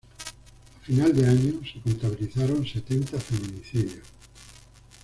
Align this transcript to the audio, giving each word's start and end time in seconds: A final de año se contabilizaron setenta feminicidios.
A 0.01 0.81
final 0.83 1.13
de 1.15 1.27
año 1.27 1.61
se 1.63 1.79
contabilizaron 1.79 2.65
setenta 2.65 3.19
feminicidios. 3.19 4.07